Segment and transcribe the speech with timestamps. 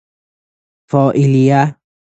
[0.89, 1.75] فاعلیه